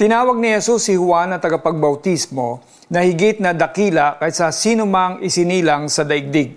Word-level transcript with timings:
Tinawag 0.00 0.40
ni 0.40 0.48
Jesus 0.48 0.88
si 0.88 0.96
Juan 0.96 1.28
na 1.28 1.36
tagapagbautismo 1.36 2.64
na 2.88 3.04
higit 3.04 3.36
na 3.36 3.52
dakila 3.52 4.16
kaysa 4.16 4.48
sino 4.48 4.88
mang 4.88 5.20
isinilang 5.20 5.92
sa 5.92 6.08
daigdig. 6.08 6.56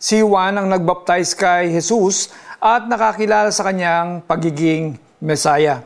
Si 0.00 0.24
Juan 0.24 0.56
ang 0.56 0.72
nagbaptize 0.72 1.36
kay 1.36 1.68
Jesus 1.68 2.32
at 2.56 2.88
nakakilala 2.88 3.52
sa 3.52 3.68
kanyang 3.68 4.24
pagiging 4.24 4.96
Mesaya. 5.20 5.84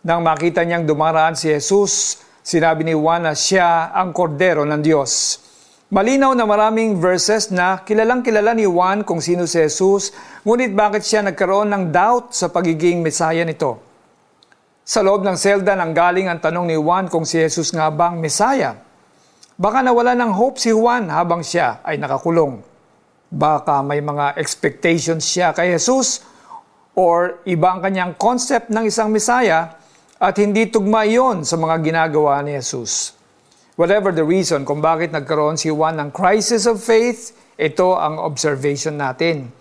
Nang 0.00 0.24
makita 0.24 0.64
niyang 0.64 0.88
dumaraan 0.88 1.36
si 1.36 1.52
Jesus, 1.52 2.24
sinabi 2.40 2.80
ni 2.80 2.96
Juan 2.96 3.28
na 3.28 3.36
siya 3.36 3.92
ang 3.92 4.16
kordero 4.16 4.64
ng 4.64 4.80
Diyos. 4.80 5.44
Malinaw 5.92 6.32
na 6.32 6.48
maraming 6.48 6.96
verses 6.96 7.52
na 7.52 7.84
kilalang 7.84 8.24
kilala 8.24 8.56
ni 8.56 8.64
Juan 8.64 9.04
kung 9.04 9.20
sino 9.20 9.44
si 9.44 9.60
Jesus, 9.60 10.16
ngunit 10.48 10.72
bakit 10.72 11.04
siya 11.04 11.20
nagkaroon 11.28 11.68
ng 11.68 11.92
doubt 11.92 12.32
sa 12.32 12.48
pagiging 12.48 13.04
Mesaya 13.04 13.44
nito? 13.44 13.87
Sa 14.88 15.04
loob 15.04 15.20
ng 15.20 15.36
selda 15.36 15.76
nang 15.76 15.92
galing 15.92 16.32
ang 16.32 16.40
tanong 16.40 16.72
ni 16.72 16.72
Juan 16.72 17.12
kung 17.12 17.28
si 17.28 17.36
Jesus 17.36 17.76
nga 17.76 17.92
bang 17.92 18.16
Mesaya. 18.16 18.72
Baka 19.60 19.84
nawala 19.84 20.16
ng 20.16 20.32
hope 20.32 20.56
si 20.56 20.72
Juan 20.72 21.12
habang 21.12 21.44
siya 21.44 21.84
ay 21.84 22.00
nakakulong. 22.00 22.64
Baka 23.28 23.84
may 23.84 24.00
mga 24.00 24.40
expectations 24.40 25.28
siya 25.28 25.52
kay 25.52 25.76
Jesus 25.76 26.24
or 26.96 27.44
iba 27.44 27.76
ang 27.76 27.84
kanyang 27.84 28.16
concept 28.16 28.72
ng 28.72 28.88
isang 28.88 29.12
Mesaya 29.12 29.76
at 30.16 30.34
hindi 30.40 30.72
tugma 30.72 31.04
iyon 31.04 31.44
sa 31.44 31.60
mga 31.60 31.84
ginagawa 31.84 32.40
ni 32.40 32.56
Jesus. 32.56 33.12
Whatever 33.76 34.08
the 34.08 34.24
reason 34.24 34.64
kung 34.64 34.80
bakit 34.80 35.12
nagkaroon 35.12 35.60
si 35.60 35.68
Juan 35.68 36.00
ng 36.00 36.16
crisis 36.16 36.64
of 36.64 36.80
faith, 36.80 37.36
ito 37.60 37.92
ang 37.92 38.16
observation 38.16 38.96
natin. 38.96 39.52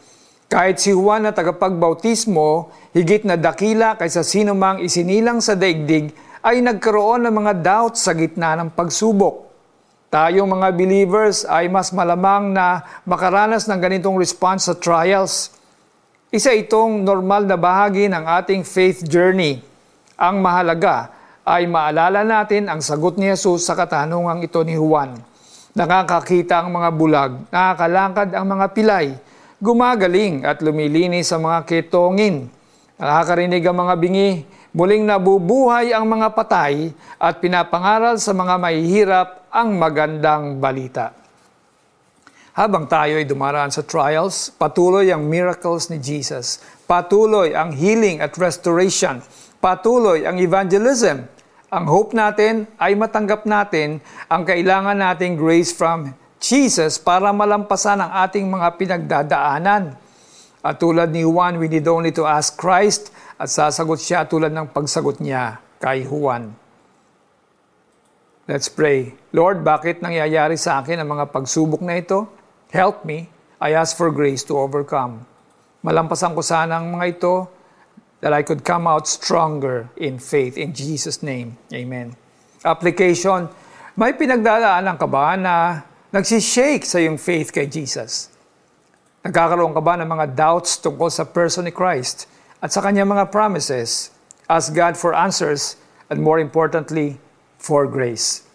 Kahit 0.48 0.80
si 0.80 0.96
Juan 0.96 1.28
na 1.28 1.36
tagapagbautismo, 1.36 2.72
higit 2.96 3.28
na 3.28 3.36
dakila 3.36 4.00
kaysa 4.00 4.24
sino 4.24 4.56
mang 4.56 4.80
isinilang 4.80 5.44
sa 5.44 5.60
daigdig, 5.60 6.16
ay 6.40 6.64
nagkaroon 6.64 7.28
ng 7.28 7.36
mga 7.36 7.54
doubts 7.60 8.08
sa 8.08 8.16
gitna 8.16 8.56
ng 8.56 8.72
pagsubok. 8.72 9.44
Tayong 10.08 10.48
mga 10.48 10.72
believers 10.72 11.44
ay 11.44 11.68
mas 11.68 11.92
malamang 11.92 12.56
na 12.56 12.80
makaranas 13.04 13.68
ng 13.68 13.76
ganitong 13.76 14.16
response 14.16 14.72
sa 14.72 14.76
trials. 14.80 15.52
Isa 16.32 16.56
itong 16.56 17.04
normal 17.04 17.44
na 17.44 17.60
bahagi 17.60 18.08
ng 18.08 18.24
ating 18.24 18.64
faith 18.64 19.04
journey. 19.04 19.60
Ang 20.16 20.40
mahalaga 20.40 21.12
ay 21.44 21.68
maalala 21.68 22.24
natin 22.24 22.72
ang 22.72 22.80
sagot 22.80 23.20
ni 23.20 23.28
Jesus 23.28 23.68
sa 23.68 23.76
katanungang 23.76 24.40
ito 24.48 24.64
ni 24.64 24.80
Juan. 24.80 25.20
Nakakakita 25.76 26.64
ang 26.64 26.72
mga 26.72 26.90
bulag, 26.96 27.32
nakakalangkad 27.52 28.32
ang 28.32 28.48
mga 28.48 28.66
pilay, 28.72 29.12
gumagaling 29.58 30.46
at 30.46 30.62
lumilinis 30.62 31.34
sa 31.34 31.42
mga 31.42 31.66
ketongin. 31.66 32.46
Nakakarinig 32.98 33.66
ang 33.66 33.78
mga 33.78 33.96
bingi, 33.98 34.30
muling 34.74 35.06
nabubuhay 35.06 35.94
ang 35.94 36.06
mga 36.06 36.34
patay 36.34 36.94
at 37.18 37.42
pinapangaral 37.42 38.22
sa 38.22 38.34
mga 38.38 38.56
mahihirap 38.58 39.30
ang 39.50 39.74
magandang 39.78 40.62
balita. 40.62 41.14
Habang 42.58 42.90
tayo 42.90 43.22
ay 43.22 43.26
dumaraan 43.26 43.70
sa 43.70 43.86
trials, 43.86 44.50
patuloy 44.50 45.14
ang 45.14 45.26
miracles 45.30 45.94
ni 45.94 46.02
Jesus. 46.02 46.58
Patuloy 46.90 47.54
ang 47.54 47.70
healing 47.70 48.18
at 48.18 48.34
restoration. 48.38 49.22
Patuloy 49.62 50.26
ang 50.26 50.42
evangelism. 50.42 51.30
Ang 51.70 51.86
hope 51.86 52.18
natin 52.18 52.66
ay 52.82 52.98
matanggap 52.98 53.46
natin 53.46 54.02
ang 54.26 54.42
kailangan 54.42 54.98
nating 54.98 55.38
grace 55.38 55.70
from 55.70 56.18
Jesus 56.38 57.02
para 57.02 57.34
malampasan 57.34 58.02
ang 58.02 58.12
ating 58.26 58.46
mga 58.46 58.68
pinagdadaanan. 58.78 59.98
At 60.62 60.76
tulad 60.82 61.14
ni 61.14 61.24
Juan, 61.24 61.58
we 61.62 61.70
need 61.72 61.88
only 61.88 62.12
to 62.14 62.28
ask 62.28 62.58
Christ 62.60 63.14
at 63.38 63.50
sasagot 63.50 64.02
siya 64.02 64.26
tulad 64.26 64.52
ng 64.52 64.74
pagsagot 64.74 65.22
niya 65.22 65.62
kay 65.78 66.06
Juan. 66.06 66.54
Let's 68.48 68.72
pray. 68.72 69.12
Lord, 69.36 69.62
bakit 69.62 70.00
nangyayari 70.00 70.56
sa 70.56 70.80
akin 70.80 71.04
ang 71.04 71.10
mga 71.12 71.36
pagsubok 71.36 71.84
na 71.84 72.00
ito? 72.00 72.32
Help 72.72 73.04
me. 73.04 73.28
I 73.60 73.76
ask 73.76 73.98
for 73.98 74.08
grace 74.08 74.46
to 74.48 74.56
overcome. 74.56 75.28
Malampasan 75.84 76.32
ko 76.32 76.40
sana 76.40 76.80
ang 76.80 76.96
mga 76.96 77.06
ito 77.20 77.34
that 78.24 78.32
I 78.32 78.42
could 78.42 78.64
come 78.64 78.88
out 78.88 79.06
stronger 79.06 79.92
in 80.00 80.18
faith. 80.18 80.56
In 80.56 80.72
Jesus' 80.72 81.22
name, 81.22 81.60
Amen. 81.76 82.16
Application. 82.64 83.52
May 83.98 84.14
pinagdadaanan 84.16 84.96
ka 84.96 85.08
ba 85.10 85.36
na 85.36 85.84
nagsishake 86.12 86.88
sa 86.88 87.04
iyong 87.04 87.20
faith 87.20 87.52
kay 87.52 87.68
Jesus? 87.68 88.32
Nagkakaroon 89.28 89.76
ka 89.76 89.82
ba 89.84 90.00
ng 90.00 90.08
mga 90.08 90.40
doubts 90.40 90.80
tungkol 90.80 91.12
sa 91.12 91.28
person 91.28 91.68
ni 91.68 91.74
Christ 91.76 92.32
at 92.64 92.72
sa 92.72 92.80
kanyang 92.80 93.12
mga 93.12 93.28
promises? 93.28 94.16
Ask 94.48 94.72
God 94.72 94.96
for 94.96 95.12
answers 95.12 95.76
and 96.08 96.24
more 96.24 96.40
importantly, 96.40 97.20
for 97.60 97.84
grace. 97.90 98.48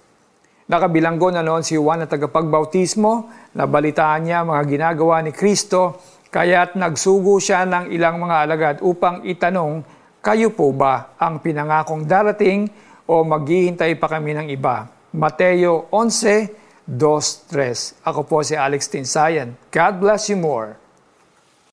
Nakabilanggo 0.72 1.28
na 1.28 1.44
noon 1.44 1.60
si 1.60 1.76
Juan 1.76 2.00
na 2.00 2.08
tagapagbautismo, 2.08 3.28
nabalitaan 3.52 4.24
niya 4.24 4.46
mga 4.46 4.62
ginagawa 4.64 5.20
ni 5.20 5.34
Kristo, 5.34 6.00
kaya't 6.32 6.80
nagsugo 6.80 7.36
siya 7.36 7.68
ng 7.68 7.92
ilang 7.92 8.16
mga 8.16 8.36
alagad 8.48 8.76
upang 8.80 9.20
itanong, 9.28 9.84
kayo 10.24 10.48
po 10.56 10.72
ba 10.72 11.12
ang 11.20 11.44
pinangakong 11.44 12.08
darating 12.08 12.72
o 13.04 13.20
maghihintay 13.20 14.00
pa 14.00 14.08
kami 14.08 14.32
ng 14.32 14.48
iba? 14.48 14.88
Mateo 15.12 15.92
11, 15.92 16.61
2-3. 16.92 18.04
Ako 18.04 18.28
po 18.28 18.44
si 18.44 18.52
Alex 18.52 18.92
Tinsayan. 18.92 19.56
God 19.72 19.94
bless 19.96 20.28
you 20.28 20.36
more. 20.36 20.81